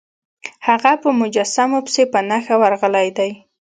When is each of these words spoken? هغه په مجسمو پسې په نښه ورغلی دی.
هغه 0.67 0.91
په 1.01 1.09
مجسمو 1.19 1.79
پسې 1.85 2.03
په 2.11 2.19
نښه 2.29 2.55
ورغلی 2.61 3.07
دی. 3.17 3.31